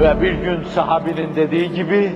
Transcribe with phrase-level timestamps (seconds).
[0.00, 2.12] Ve bir gün sahabinin dediği gibi,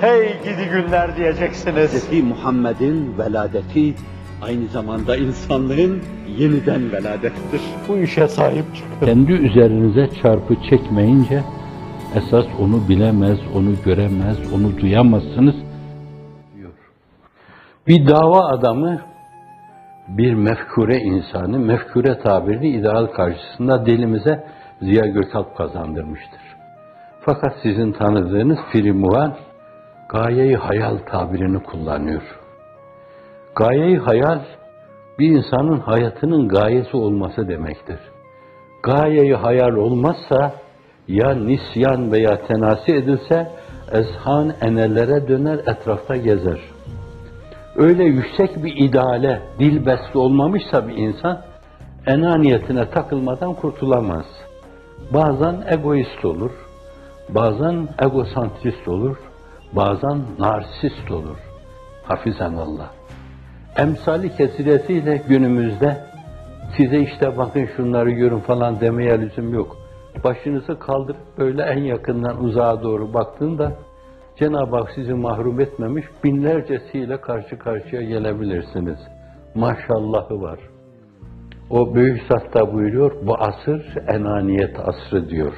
[0.00, 2.10] hey gidi günler diyeceksiniz.
[2.10, 2.22] Hz.
[2.22, 3.94] Muhammed'in veladeti
[4.42, 6.02] aynı zamanda insanlığın
[6.38, 7.60] yeniden veladettir.
[7.88, 9.06] Bu işe sahip çıkın.
[9.06, 11.42] Kendi üzerinize çarpı çekmeyince
[12.14, 15.54] esas onu bilemez, onu göremez, onu duyamazsınız
[16.56, 16.72] diyor.
[17.86, 19.00] Bir dava adamı
[20.08, 24.44] bir mefkure insanı, mefkure tabirini ideal karşısında dilimize
[24.80, 26.51] Ziya Gökalp kazandırmıştır.
[27.24, 29.36] Fakat sizin tanıdığınız Firimuhan
[30.08, 32.22] gayeyi hayal tabirini kullanıyor.
[33.54, 34.38] Gayeyi hayal
[35.18, 37.98] bir insanın hayatının gayesi olması demektir.
[38.82, 40.52] Gayeyi hayal olmazsa
[41.08, 43.50] ya nisyan veya tenasi edilse
[43.92, 46.60] ezhan enellere döner etrafta gezer.
[47.76, 51.42] Öyle yüksek bir ideale dil besli olmamışsa bir insan
[52.06, 54.26] enaniyetine takılmadan kurtulamaz.
[55.14, 56.50] Bazen egoist olur,
[57.28, 59.16] bazen egosantrist olur,
[59.72, 61.36] bazen narsist olur.
[62.02, 62.90] Hafizan Allah.
[63.76, 65.96] Emsali kesiretiyle günümüzde
[66.76, 69.76] size işte bakın şunları görün falan demeye lüzum yok.
[70.24, 73.72] Başınızı kaldırıp böyle en yakından uzağa doğru baktığında
[74.36, 78.98] Cenab-ı Hak sizi mahrum etmemiş binlercesiyle karşı karşıya gelebilirsiniz.
[79.54, 80.58] Maşallahı var.
[81.70, 85.54] O büyük satta buyuruyor, bu asır enaniyet asrı diyor.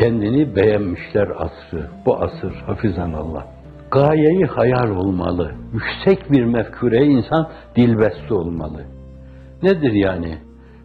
[0.00, 3.46] Kendini beğenmişler asrı, bu asır hafizan Allah.
[3.90, 5.54] Gayeyi hayal olmalı.
[5.72, 8.84] Yüksek bir mefkure insan dilbeste olmalı.
[9.62, 10.38] Nedir yani?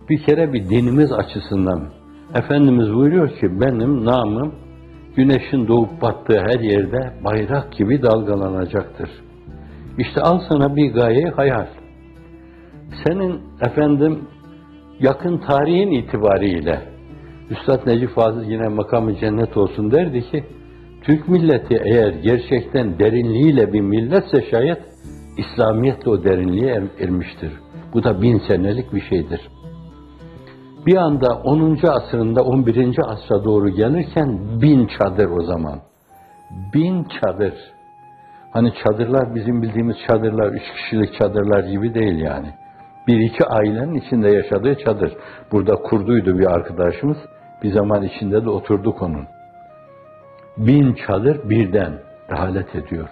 [0.10, 1.90] Bir kere bir dinimiz açısından
[2.36, 4.56] Efendimiz buyuruyor ki benim namım
[5.16, 9.10] güneşin doğup battığı her yerde bayrak gibi dalgalanacaktır.
[9.98, 11.68] İşte al sana bir gaye hayal.
[13.04, 14.20] Senin efendim
[15.00, 16.91] yakın tarihin itibariyle
[17.52, 20.44] Üstad Necip Fazıl yine makamı cennet olsun derdi ki
[21.02, 24.82] Türk milleti eğer gerçekten derinliğiyle bir milletse şayet
[25.38, 27.52] İslamiyetle o derinliğe er, ermiştir.
[27.94, 29.42] Bu da bin senelik bir şeydir.
[30.86, 31.80] Bir anda 10.
[31.88, 32.96] asrında 11.
[33.06, 35.80] asra doğru gelirken bin çadır o zaman.
[36.74, 37.54] Bin çadır.
[38.52, 42.48] Hani çadırlar bizim bildiğimiz çadırlar, üç kişilik çadırlar gibi değil yani.
[43.08, 45.14] Bir iki ailenin içinde yaşadığı çadır.
[45.52, 47.18] Burada kurduydu bir arkadaşımız.
[47.64, 49.28] Bir zaman içinde de oturduk onun.
[50.58, 52.00] Bin çadır birden
[52.32, 53.10] rehalet ediyor.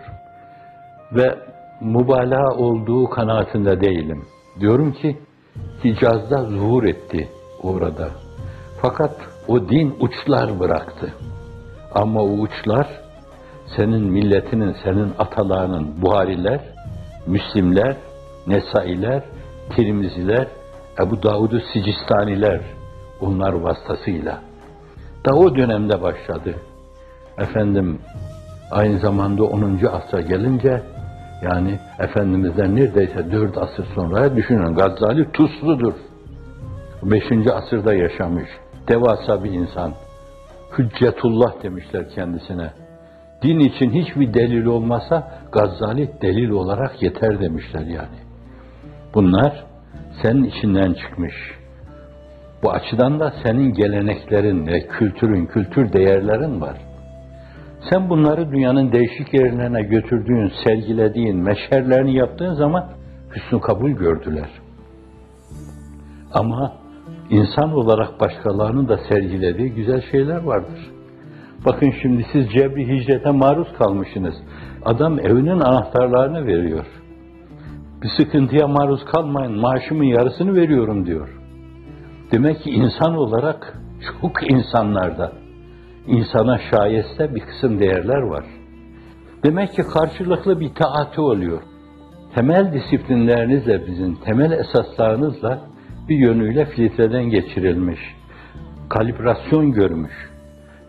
[1.12, 1.36] Ve
[1.82, 4.26] mübalağa olduğu kanaatinde değilim.
[4.60, 5.18] Diyorum ki
[5.84, 7.30] Hicaz'da zuhur etti
[7.64, 8.10] orada.
[8.82, 9.16] Fakat
[9.48, 11.14] o din uçlar bıraktı.
[11.96, 12.88] Ama o uçlar
[13.76, 16.62] senin milletinin, senin atalarının Buhariler,
[17.28, 17.98] Müslimler,
[18.48, 19.24] Nesailer,
[19.76, 20.48] Tirmiziler,
[21.02, 22.62] Ebu Davud-u Sicistaniler
[23.22, 24.42] onlar vasıtasıyla.
[25.26, 26.56] Da o dönemde başladı.
[27.38, 28.00] Efendim
[28.72, 29.80] aynı zamanda 10.
[29.92, 30.82] asra gelince
[31.42, 35.94] yani Efendimiz'den neredeyse 4 asır sonra düşünün Gazali Tuzlu'dur.
[37.04, 37.24] 5.
[37.54, 38.50] asırda yaşamış.
[38.88, 39.94] Devasa bir insan.
[40.78, 42.72] Hüccetullah demişler kendisine.
[43.42, 48.20] Din için hiçbir delil olmasa Gazali delil olarak yeter demişler yani.
[49.14, 49.66] Bunlar
[50.22, 51.36] senin içinden çıkmış.
[52.64, 56.78] Bu açıdan da senin geleneklerin ve kültürün, kültür değerlerin var.
[57.90, 62.86] Sen bunları dünyanın değişik yerlerine götürdüğün, sergilediğin, meşherlerini yaptığın zaman
[63.36, 64.50] hüsnü kabul gördüler.
[66.34, 66.74] Ama
[67.30, 70.92] insan olarak başkalarının da sergilediği güzel şeyler vardır.
[71.66, 74.36] Bakın şimdi siz cebri hicrete maruz kalmışsınız.
[74.86, 76.86] Adam evinin anahtarlarını veriyor.
[78.02, 81.39] Bir sıkıntıya maruz kalmayın, maaşımın yarısını veriyorum diyor.
[82.32, 83.74] Demek ki insan olarak
[84.22, 85.32] çok insanlarda
[86.08, 88.46] insana şayeste bir kısım değerler var.
[89.44, 91.62] Demek ki karşılıklı bir taati oluyor.
[92.36, 95.60] Temel disiplinlerinizle bizim, temel esaslarınızla
[96.10, 98.00] bir yönüyle filtreden geçirilmiş.
[98.90, 100.14] Kalibrasyon görmüş.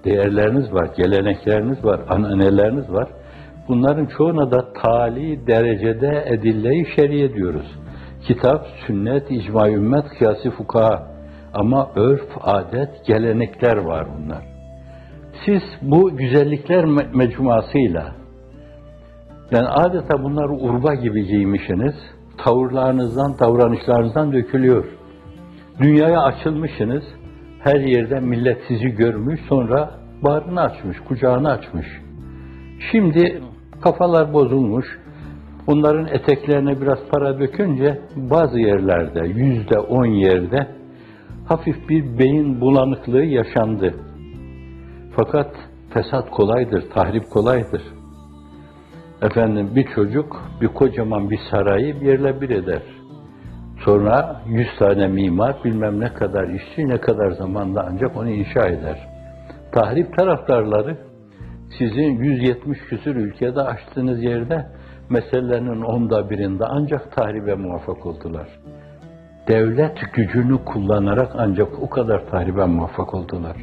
[0.05, 3.09] Değerleriniz var, gelenekleriniz var, ananeleriniz var.
[3.69, 7.79] Bunların çoğuna da tali derecede edille-i şeriye diyoruz.
[8.27, 11.10] Kitap, sünnet, icma ümmet, kıyası fukaha.
[11.55, 14.43] Ama örf, adet, gelenekler var bunlar.
[15.45, 18.13] Siz bu güzellikler me- mecmuasıyla,
[19.51, 21.95] yani adeta bunları urba gibi giymişsiniz,
[22.39, 24.85] tavırlarınızdan, davranışlarınızdan dökülüyor.
[25.81, 27.05] Dünyaya açılmışsınız,
[27.61, 29.91] her yerde millet sizi görmüş, sonra
[30.23, 31.87] bağrını açmış, kucağını açmış.
[32.93, 33.43] Şimdi
[33.83, 34.87] kafalar bozulmuş,
[35.67, 40.80] onların eteklerine biraz para dökünce bazı yerlerde, yüzde on yerde
[41.51, 43.95] hafif bir beyin bulanıklığı yaşandı.
[45.17, 45.57] Fakat
[45.95, 47.83] fesat kolaydır, tahrip kolaydır.
[49.23, 52.83] Efendim bir çocuk bir kocaman bir sarayı yerle bir eder.
[53.85, 59.09] Sonra yüz tane mimar bilmem ne kadar işçi ne kadar zamanda ancak onu inşa eder.
[59.73, 60.97] Tahrip taraftarları
[61.79, 64.67] sizin 170 küsür ülkede açtığınız yerde
[65.09, 68.49] meselelerinin onda birinde ancak tahribe muvaffak oldular.
[69.49, 73.57] Devlet gücünü kullanarak ancak o kadar tahribe muvaffak oldular.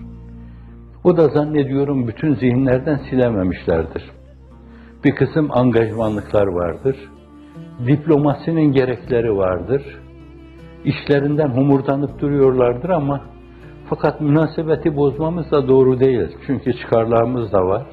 [1.03, 4.11] O da zannediyorum bütün zihinlerden silememişlerdir.
[5.03, 6.95] Bir kısım angajmanlıklar vardır.
[7.87, 9.81] Diplomasinin gerekleri vardır.
[10.85, 13.21] İşlerinden homurdanıp duruyorlardır ama
[13.89, 16.27] fakat münasebeti bozmamız da doğru değil.
[16.47, 17.85] Çünkü çıkarlarımız da var.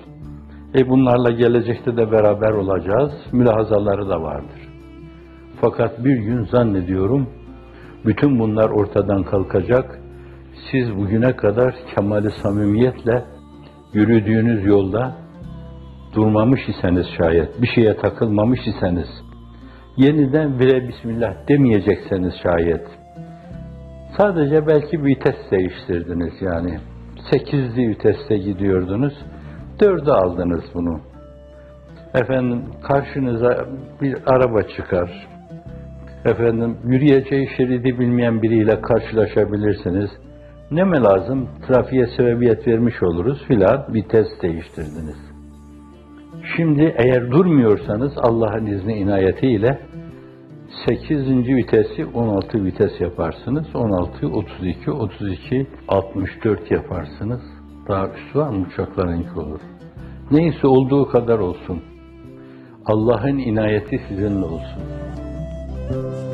[0.75, 3.13] E bunlarla gelecekte de beraber olacağız.
[3.33, 4.69] Mülahazaları da vardır.
[5.61, 7.29] Fakat bir gün zannediyorum
[8.07, 10.01] bütün bunlar ortadan kalkacak.
[10.71, 13.25] Siz bugüne kadar kemali samimiyetle
[13.93, 15.25] yürüdüğünüz yolda
[16.15, 19.09] durmamış iseniz şayet, bir şeye takılmamış iseniz,
[19.97, 22.87] yeniden bire bismillah demeyecekseniz şayet,
[24.17, 26.79] sadece belki vites değiştirdiniz yani.
[27.31, 29.15] Sekizli viteste gidiyordunuz,
[29.81, 31.01] dördü aldınız bunu.
[32.15, 33.67] Efendim karşınıza
[34.01, 35.27] bir araba çıkar,
[36.25, 40.11] efendim yürüyeceği şeridi bilmeyen biriyle karşılaşabilirsiniz.
[40.71, 41.49] Ne mi lazım?
[41.67, 45.35] Trafiğe sebebiyet vermiş oluruz filan vites değiştirdiniz.
[46.57, 49.79] Şimdi eğer durmuyorsanız Allah'ın izni inayetiyle
[50.87, 51.29] 8.
[51.49, 53.67] vitesi 16 vites yaparsınız.
[53.75, 57.41] 16, 32, 32, 64 yaparsınız.
[57.89, 59.61] Daha üstü var mı uçaklarınki olur.
[60.31, 61.83] Neyse olduğu kadar olsun.
[62.87, 64.83] Allah'ın inayeti sizinle olsun.
[65.91, 66.25] 嗯。